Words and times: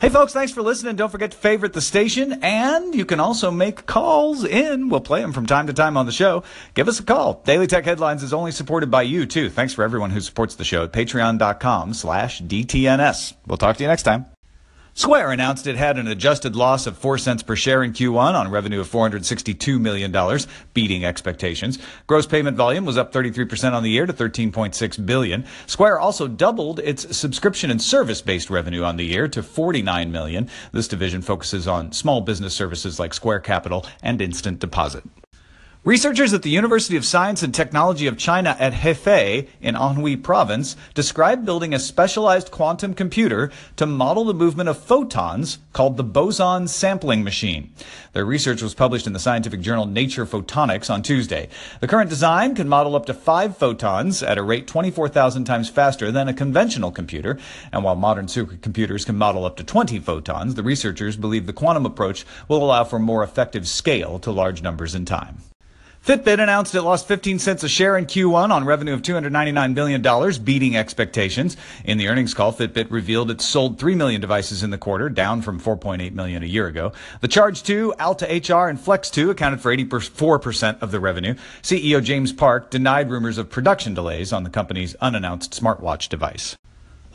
Hey, 0.00 0.08
folks, 0.08 0.32
thanks 0.32 0.52
for 0.52 0.62
listening. 0.62 0.96
Don't 0.96 1.10
forget 1.10 1.30
to 1.30 1.36
favorite 1.36 1.72
the 1.72 1.80
station, 1.80 2.40
and 2.42 2.94
you 2.94 3.04
can 3.04 3.20
also 3.20 3.50
make 3.50 3.86
calls 3.86 4.44
in. 4.44 4.88
We'll 4.88 5.00
play 5.00 5.20
them 5.20 5.32
from 5.32 5.46
time 5.46 5.66
to 5.68 5.72
time 5.72 5.96
on 5.96 6.06
the 6.06 6.12
show. 6.12 6.42
Give 6.74 6.88
us 6.88 6.98
a 7.00 7.04
call. 7.04 7.42
Daily 7.44 7.66
Tech 7.66 7.84
Headlines 7.84 8.22
is 8.22 8.32
only 8.32 8.50
supported 8.50 8.90
by 8.90 9.02
you, 9.02 9.24
too. 9.24 9.48
Thanks 9.50 9.72
for 9.72 9.84
everyone 9.84 10.10
who 10.10 10.20
supports 10.20 10.56
the 10.56 10.64
show 10.64 10.84
at 10.84 10.92
patreon.com 10.92 11.94
slash 11.94 12.42
DTNS. 12.42 13.34
We'll 13.46 13.58
talk 13.58 13.76
to 13.76 13.84
you 13.84 13.88
next 13.88 14.02
time. 14.02 14.33
Square 14.96 15.32
announced 15.32 15.66
it 15.66 15.74
had 15.74 15.98
an 15.98 16.06
adjusted 16.06 16.54
loss 16.54 16.86
of 16.86 16.96
4 16.96 17.18
cents 17.18 17.42
per 17.42 17.56
share 17.56 17.82
in 17.82 17.92
Q1 17.92 18.34
on 18.34 18.48
revenue 18.48 18.78
of 18.80 18.88
$462 18.88 19.80
million, 19.80 20.38
beating 20.72 21.04
expectations. 21.04 21.80
Gross 22.06 22.28
payment 22.28 22.56
volume 22.56 22.84
was 22.84 22.96
up 22.96 23.12
33% 23.12 23.72
on 23.72 23.82
the 23.82 23.90
year 23.90 24.06
to 24.06 24.12
13.6 24.12 25.04
billion. 25.04 25.44
Square 25.66 25.98
also 25.98 26.28
doubled 26.28 26.78
its 26.78 27.16
subscription 27.16 27.72
and 27.72 27.82
service-based 27.82 28.50
revenue 28.50 28.84
on 28.84 28.96
the 28.96 29.04
year 29.04 29.26
to 29.26 29.42
49 29.42 30.12
million. 30.12 30.48
This 30.70 30.86
division 30.86 31.22
focuses 31.22 31.66
on 31.66 31.90
small 31.90 32.20
business 32.20 32.54
services 32.54 33.00
like 33.00 33.14
Square 33.14 33.40
Capital 33.40 33.84
and 34.00 34.22
Instant 34.22 34.60
Deposit. 34.60 35.02
Researchers 35.84 36.32
at 36.32 36.40
the 36.40 36.48
University 36.48 36.96
of 36.96 37.04
Science 37.04 37.42
and 37.42 37.54
Technology 37.54 38.06
of 38.06 38.16
China 38.16 38.56
at 38.58 38.72
Hefei 38.72 39.48
in 39.60 39.74
Anhui 39.74 40.22
province 40.22 40.76
described 40.94 41.44
building 41.44 41.74
a 41.74 41.78
specialized 41.78 42.50
quantum 42.50 42.94
computer 42.94 43.50
to 43.76 43.84
model 43.84 44.24
the 44.24 44.32
movement 44.32 44.70
of 44.70 44.78
photons 44.78 45.58
called 45.74 45.98
the 45.98 46.02
boson 46.02 46.68
sampling 46.68 47.22
machine. 47.22 47.70
Their 48.14 48.24
research 48.24 48.62
was 48.62 48.72
published 48.72 49.06
in 49.06 49.12
the 49.12 49.18
scientific 49.18 49.60
journal 49.60 49.84
Nature 49.84 50.24
Photonics 50.24 50.88
on 50.88 51.02
Tuesday. 51.02 51.50
The 51.80 51.86
current 51.86 52.08
design 52.08 52.54
can 52.54 52.66
model 52.66 52.96
up 52.96 53.04
to 53.04 53.12
five 53.12 53.58
photons 53.58 54.22
at 54.22 54.38
a 54.38 54.42
rate 54.42 54.66
24,000 54.66 55.44
times 55.44 55.68
faster 55.68 56.10
than 56.10 56.28
a 56.28 56.32
conventional 56.32 56.92
computer. 56.92 57.38
And 57.72 57.84
while 57.84 57.94
modern 57.94 58.24
supercomputers 58.24 59.04
can 59.04 59.18
model 59.18 59.44
up 59.44 59.58
to 59.58 59.64
20 59.64 59.98
photons, 59.98 60.54
the 60.54 60.62
researchers 60.62 61.18
believe 61.18 61.44
the 61.44 61.52
quantum 61.52 61.84
approach 61.84 62.24
will 62.48 62.64
allow 62.64 62.84
for 62.84 62.98
more 62.98 63.22
effective 63.22 63.68
scale 63.68 64.18
to 64.20 64.30
large 64.30 64.62
numbers 64.62 64.94
in 64.94 65.04
time. 65.04 65.42
Fitbit 66.04 66.38
announced 66.38 66.74
it 66.74 66.82
lost 66.82 67.08
15 67.08 67.38
cents 67.38 67.62
a 67.62 67.68
share 67.68 67.96
in 67.96 68.04
Q1 68.04 68.50
on 68.50 68.66
revenue 68.66 68.92
of 68.92 69.00
$299 69.00 69.74
billion, 69.74 70.44
beating 70.44 70.76
expectations. 70.76 71.56
In 71.82 71.96
the 71.96 72.08
earnings 72.08 72.34
call, 72.34 72.52
Fitbit 72.52 72.90
revealed 72.90 73.30
it 73.30 73.40
sold 73.40 73.78
3 73.78 73.94
million 73.94 74.20
devices 74.20 74.62
in 74.62 74.68
the 74.68 74.76
quarter, 74.76 75.08
down 75.08 75.40
from 75.40 75.58
4.8 75.58 76.12
million 76.12 76.42
a 76.42 76.46
year 76.46 76.66
ago. 76.66 76.92
The 77.22 77.28
Charge 77.28 77.62
2, 77.62 77.94
Alta 77.98 78.26
HR, 78.26 78.68
and 78.68 78.78
Flex 78.78 79.08
2 79.08 79.30
accounted 79.30 79.62
for 79.62 79.74
84% 79.74 80.82
of 80.82 80.90
the 80.90 81.00
revenue. 81.00 81.36
CEO 81.62 82.04
James 82.04 82.34
Park 82.34 82.68
denied 82.68 83.08
rumors 83.08 83.38
of 83.38 83.48
production 83.48 83.94
delays 83.94 84.30
on 84.30 84.44
the 84.44 84.50
company's 84.50 84.94
unannounced 84.96 85.58
smartwatch 85.58 86.10
device. 86.10 86.54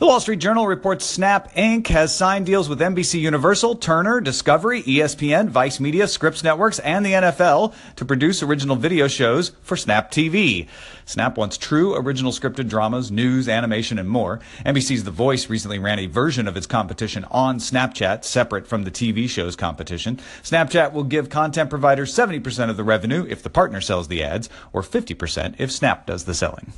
The 0.00 0.06
Wall 0.06 0.18
Street 0.18 0.38
Journal 0.38 0.66
reports 0.66 1.04
Snap 1.04 1.52
Inc. 1.52 1.88
has 1.88 2.14
signed 2.14 2.46
deals 2.46 2.70
with 2.70 2.80
NBC 2.80 3.20
Universal, 3.20 3.74
Turner, 3.76 4.18
Discovery, 4.22 4.82
ESPN, 4.84 5.50
Vice 5.50 5.78
Media, 5.78 6.08
Scripps 6.08 6.42
Networks, 6.42 6.78
and 6.78 7.04
the 7.04 7.12
NFL 7.12 7.74
to 7.96 8.06
produce 8.06 8.42
original 8.42 8.76
video 8.76 9.08
shows 9.08 9.52
for 9.60 9.76
Snap 9.76 10.10
TV. 10.10 10.66
Snap 11.04 11.36
wants 11.36 11.58
true 11.58 11.94
original 11.94 12.32
scripted 12.32 12.66
dramas, 12.66 13.10
news, 13.10 13.46
animation, 13.46 13.98
and 13.98 14.08
more. 14.08 14.40
NBC's 14.64 15.04
The 15.04 15.10
Voice 15.10 15.50
recently 15.50 15.78
ran 15.78 15.98
a 15.98 16.06
version 16.06 16.48
of 16.48 16.56
its 16.56 16.66
competition 16.66 17.26
on 17.30 17.58
Snapchat, 17.58 18.24
separate 18.24 18.66
from 18.66 18.84
the 18.84 18.90
TV 18.90 19.28
show's 19.28 19.54
competition. 19.54 20.18
Snapchat 20.42 20.94
will 20.94 21.04
give 21.04 21.28
content 21.28 21.68
providers 21.68 22.14
70% 22.14 22.70
of 22.70 22.78
the 22.78 22.84
revenue 22.84 23.26
if 23.28 23.42
the 23.42 23.50
partner 23.50 23.82
sells 23.82 24.08
the 24.08 24.24
ads, 24.24 24.48
or 24.72 24.80
50% 24.80 25.56
if 25.58 25.70
Snap 25.70 26.06
does 26.06 26.24
the 26.24 26.32
selling. 26.32 26.72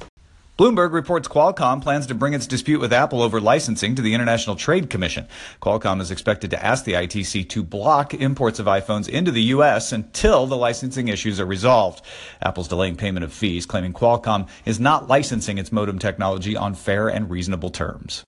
Bloomberg 0.59 0.93
reports 0.93 1.29
Qualcomm 1.29 1.81
plans 1.81 2.07
to 2.07 2.15
bring 2.15 2.35
its 2.35 2.47
dispute 2.47 2.79
with 2.79 2.93
Apple 2.93 3.23
over 3.23 3.41
licensing 3.41 3.95
to 3.95 4.03
the 4.03 4.13
International 4.13 4.55
Trade 4.55 4.91
Commission. 4.91 5.27
Qualcomm 5.63 5.99
is 5.99 6.11
expected 6.11 6.51
to 6.51 6.63
ask 6.63 6.85
the 6.85 6.93
ITC 6.93 7.49
to 7.49 7.63
block 7.63 8.13
imports 8.13 8.59
of 8.59 8.67
iPhones 8.67 9.09
into 9.09 9.31
the 9.31 9.45
U.S. 9.45 9.93
until 9.93 10.47
the 10.47 10.57
licensing 10.59 11.09
issues 11.09 11.41
are 11.41 11.47
resolved. 11.47 12.05
Apple's 12.43 12.69
delaying 12.69 12.97
payment 12.97 13.25
of 13.25 13.33
fees, 13.33 13.65
claiming 13.65 13.95
Qualcomm 13.95 14.47
is 14.67 14.79
not 14.79 15.09
licensing 15.09 15.57
its 15.57 15.73
modem 15.73 15.99
technology 15.99 16.55
on 16.55 16.75
fair 16.75 17.09
and 17.09 17.31
reasonable 17.31 17.71
terms. 17.71 18.23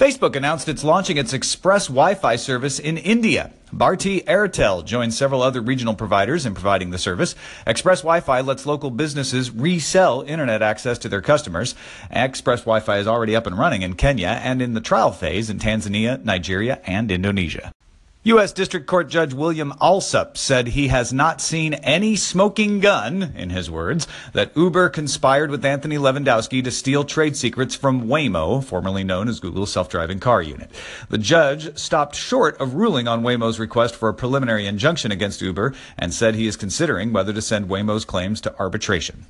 Facebook 0.00 0.34
announced 0.34 0.66
it's 0.66 0.82
launching 0.82 1.18
its 1.18 1.34
Express 1.34 1.88
Wi-Fi 1.88 2.36
service 2.36 2.78
in 2.78 2.96
India. 2.96 3.52
Bharti 3.70 4.24
Airtel 4.24 4.82
joins 4.82 5.14
several 5.14 5.42
other 5.42 5.60
regional 5.60 5.94
providers 5.94 6.46
in 6.46 6.54
providing 6.54 6.88
the 6.88 6.96
service. 6.96 7.34
Express 7.66 8.00
Wi-Fi 8.00 8.40
lets 8.40 8.64
local 8.64 8.90
businesses 8.90 9.50
resell 9.50 10.22
internet 10.22 10.62
access 10.62 10.96
to 11.00 11.10
their 11.10 11.20
customers. 11.20 11.74
Express 12.10 12.60
Wi-Fi 12.60 12.96
is 12.96 13.06
already 13.06 13.36
up 13.36 13.46
and 13.46 13.58
running 13.58 13.82
in 13.82 13.92
Kenya 13.92 14.40
and 14.42 14.62
in 14.62 14.72
the 14.72 14.80
trial 14.80 15.12
phase 15.12 15.50
in 15.50 15.58
Tanzania, 15.58 16.24
Nigeria, 16.24 16.80
and 16.86 17.10
Indonesia. 17.10 17.70
U.S. 18.24 18.52
District 18.52 18.86
Court 18.86 19.08
Judge 19.08 19.32
William 19.32 19.72
Alsup 19.80 20.36
said 20.36 20.66
he 20.68 20.88
has 20.88 21.10
not 21.10 21.40
seen 21.40 21.72
any 21.72 22.16
smoking 22.16 22.78
gun, 22.78 23.32
in 23.34 23.48
his 23.48 23.70
words, 23.70 24.06
that 24.34 24.54
Uber 24.54 24.90
conspired 24.90 25.50
with 25.50 25.64
Anthony 25.64 25.96
Levandowski 25.96 26.62
to 26.62 26.70
steal 26.70 27.04
trade 27.04 27.34
secrets 27.34 27.74
from 27.74 28.08
Waymo, 28.08 28.62
formerly 28.62 29.04
known 29.04 29.26
as 29.26 29.40
Google's 29.40 29.72
self-driving 29.72 30.20
car 30.20 30.42
unit. 30.42 30.70
The 31.08 31.16
judge 31.16 31.78
stopped 31.78 32.14
short 32.14 32.60
of 32.60 32.74
ruling 32.74 33.08
on 33.08 33.22
Waymo's 33.22 33.58
request 33.58 33.96
for 33.96 34.10
a 34.10 34.14
preliminary 34.14 34.66
injunction 34.66 35.10
against 35.10 35.40
Uber 35.40 35.72
and 35.96 36.12
said 36.12 36.34
he 36.34 36.46
is 36.46 36.56
considering 36.56 37.14
whether 37.14 37.32
to 37.32 37.40
send 37.40 37.70
Waymo's 37.70 38.04
claims 38.04 38.42
to 38.42 38.54
arbitration. 38.58 39.24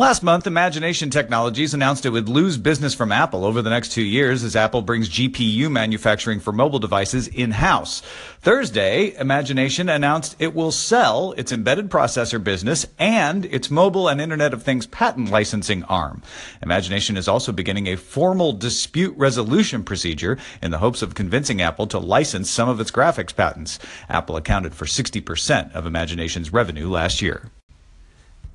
Last 0.00 0.22
month, 0.22 0.46
Imagination 0.46 1.10
Technologies 1.10 1.74
announced 1.74 2.06
it 2.06 2.08
would 2.08 2.26
lose 2.26 2.56
business 2.56 2.94
from 2.94 3.12
Apple 3.12 3.44
over 3.44 3.60
the 3.60 3.68
next 3.68 3.92
two 3.92 4.02
years 4.02 4.42
as 4.42 4.56
Apple 4.56 4.80
brings 4.80 5.10
GPU 5.10 5.70
manufacturing 5.70 6.40
for 6.40 6.52
mobile 6.52 6.78
devices 6.78 7.28
in-house. 7.28 8.00
Thursday, 8.40 9.14
Imagination 9.18 9.90
announced 9.90 10.36
it 10.38 10.54
will 10.54 10.72
sell 10.72 11.32
its 11.32 11.52
embedded 11.52 11.90
processor 11.90 12.42
business 12.42 12.86
and 12.98 13.44
its 13.44 13.70
mobile 13.70 14.08
and 14.08 14.22
Internet 14.22 14.54
of 14.54 14.62
Things 14.62 14.86
patent 14.86 15.30
licensing 15.30 15.84
arm. 15.84 16.22
Imagination 16.62 17.18
is 17.18 17.28
also 17.28 17.52
beginning 17.52 17.86
a 17.86 17.96
formal 17.96 18.54
dispute 18.54 19.14
resolution 19.18 19.84
procedure 19.84 20.38
in 20.62 20.70
the 20.70 20.78
hopes 20.78 21.02
of 21.02 21.14
convincing 21.14 21.60
Apple 21.60 21.86
to 21.88 21.98
license 21.98 22.48
some 22.48 22.70
of 22.70 22.80
its 22.80 22.90
graphics 22.90 23.36
patents. 23.36 23.78
Apple 24.08 24.38
accounted 24.38 24.74
for 24.74 24.86
60% 24.86 25.74
of 25.74 25.84
Imagination's 25.84 26.54
revenue 26.54 26.88
last 26.88 27.20
year. 27.20 27.50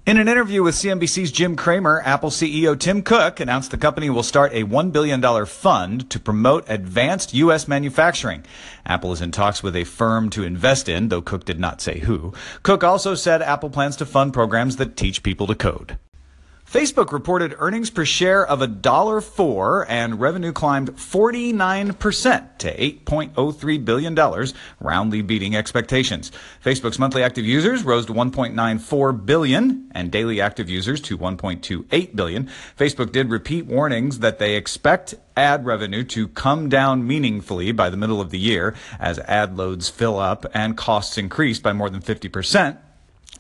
In 0.06 0.18
an 0.18 0.28
interview 0.28 0.62
with 0.62 0.76
CNBC's 0.76 1.32
Jim 1.32 1.56
Cramer, 1.56 2.00
Apple 2.06 2.30
CEO 2.30 2.80
Tim 2.80 3.02
Cook 3.02 3.40
announced 3.40 3.72
the 3.72 3.78
company 3.78 4.08
will 4.08 4.22
start 4.22 4.54
a 4.54 4.64
$1 4.64 4.92
billion 4.92 5.46
fund 5.48 6.08
to 6.12 6.20
promote 6.20 6.64
advanced 6.70 7.34
U.S. 7.34 7.68
manufacturing. 7.68 8.46
Apple 8.86 9.14
is 9.14 9.22
in 9.22 9.32
talks 9.32 9.64
with 9.64 9.76
a 9.76 9.84
firm 9.84 10.30
to 10.30 10.44
invest 10.44 10.88
in, 10.88 11.10
though 11.10 11.24
Cook 11.24 11.44
did 11.44 11.60
not 11.60 11.82
say 11.82 12.02
who. 12.02 12.36
Cook 12.62 12.84
also 12.84 13.16
said 13.16 13.42
Apple 13.42 13.72
plans 13.72 13.96
to 13.96 14.06
fund 14.06 14.32
programs 14.32 14.76
that 14.76 14.96
teach 14.96 15.24
people 15.24 15.48
to 15.48 15.56
code. 15.56 15.98
Facebook 16.70 17.12
reported 17.12 17.56
earnings 17.60 17.92
per 17.92 18.04
share 18.04 18.46
of 18.46 18.60
$1.04 18.60 19.86
and 19.88 20.20
revenue 20.20 20.52
climbed 20.52 20.92
49% 20.96 22.58
to 22.58 22.76
$8.03 22.76 23.86
billion, 23.86 24.50
roundly 24.80 25.22
beating 25.22 25.56
expectations. 25.56 26.32
Facebook's 26.64 26.98
monthly 26.98 27.22
active 27.22 27.46
users 27.46 27.84
rose 27.84 28.08
to 28.08 28.14
1.94 28.14 29.26
billion 29.26 29.90
and 29.94 30.12
daily 30.12 30.42
active 30.42 30.70
users 30.70 31.00
to 31.02 31.18
1.28 31.18 32.16
billion. 32.16 32.50
Facebook 32.78 33.12
did 33.12 33.30
repeat 33.30 33.68
warnings 33.68 34.20
that 34.20 34.40
they 34.40 34.56
expect 34.56 35.14
ad 35.38 35.66
revenue 35.66 36.04
to 36.04 36.28
come 36.30 36.68
down 36.68 37.06
meaningfully 37.06 37.72
by 37.72 37.90
the 37.90 37.98
middle 37.98 38.20
of 38.20 38.32
the 38.32 38.40
year 38.40 38.74
as 39.00 39.20
ad 39.20 39.56
loads 39.56 39.88
fill 39.88 40.20
up 40.20 40.46
and 40.54 40.76
costs 40.76 41.18
increase 41.18 41.60
by 41.60 41.72
more 41.72 41.90
than 41.90 42.02
50% 42.02 42.78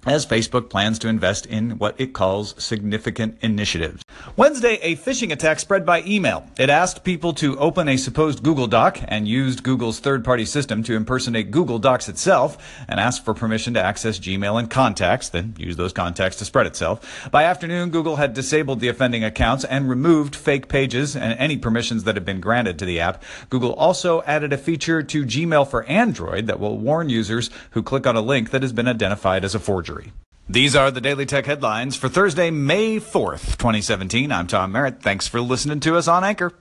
as 0.05 0.25
Facebook 0.25 0.69
plans 0.69 0.99
to 0.99 1.07
invest 1.07 1.45
in 1.47 1.71
what 1.79 1.99
it 1.99 2.13
calls 2.13 2.53
significant 2.63 3.37
initiatives. 3.41 4.03
Wednesday, 4.37 4.77
a 4.81 4.95
phishing 4.95 5.31
attack 5.31 5.59
spread 5.59 5.85
by 5.85 6.03
email. 6.03 6.47
It 6.59 6.69
asked 6.69 7.03
people 7.03 7.33
to 7.33 7.57
open 7.57 7.89
a 7.89 7.97
supposed 7.97 8.43
Google 8.43 8.67
Doc 8.67 8.99
and 9.07 9.27
used 9.27 9.63
Google's 9.63 9.99
third-party 9.99 10.45
system 10.45 10.83
to 10.83 10.95
impersonate 10.95 11.51
Google 11.51 11.79
Docs 11.79 12.07
itself 12.07 12.85
and 12.87 12.99
asked 12.99 13.25
for 13.25 13.33
permission 13.33 13.73
to 13.73 13.81
access 13.81 14.19
Gmail 14.19 14.59
and 14.59 14.69
contacts, 14.69 15.29
then 15.29 15.55
use 15.57 15.75
those 15.75 15.93
contacts 15.93 16.37
to 16.37 16.45
spread 16.45 16.67
itself. 16.67 17.29
By 17.31 17.43
afternoon, 17.43 17.89
Google 17.89 18.17
had 18.17 18.33
disabled 18.33 18.79
the 18.79 18.89
offending 18.89 19.23
accounts 19.23 19.63
and 19.65 19.89
removed 19.89 20.35
fake 20.35 20.67
pages 20.67 21.15
and 21.15 21.37
any 21.39 21.57
permissions 21.57 22.03
that 22.03 22.15
had 22.15 22.25
been 22.25 22.41
granted 22.41 22.77
to 22.79 22.85
the 22.85 22.99
app. 22.99 23.23
Google 23.49 23.73
also 23.73 24.21
added 24.23 24.53
a 24.53 24.57
feature 24.57 25.01
to 25.01 25.25
Gmail 25.25 25.67
for 25.67 25.83
Android 25.85 26.47
that 26.47 26.59
will 26.59 26.77
warn 26.77 27.09
users 27.09 27.49
who 27.71 27.81
click 27.81 28.05
on 28.05 28.15
a 28.15 28.21
link 28.21 28.51
that 28.51 28.61
has 28.61 28.73
been 28.73 28.87
identified 28.87 29.43
as 29.43 29.55
a 29.55 29.59
forgery. 29.75 30.13
These 30.47 30.73
are 30.73 30.89
the 30.89 31.01
Daily 31.01 31.25
Tech 31.25 31.45
headlines 31.45 31.97
for 31.97 32.07
Thursday, 32.07 32.49
May 32.49 32.97
4th, 32.97 33.57
2017. 33.57 34.31
I'm 34.31 34.47
Tom 34.47 34.71
Merritt. 34.71 35.01
Thanks 35.01 35.27
for 35.27 35.41
listening 35.41 35.81
to 35.81 35.97
us 35.97 36.07
on 36.07 36.23
Anchor. 36.23 36.53